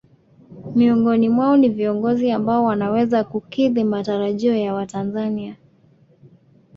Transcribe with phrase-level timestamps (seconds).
[0.75, 5.55] Miongoni mwao ni viongozi ambao wanaweza kukidhi matarajio ya watanzania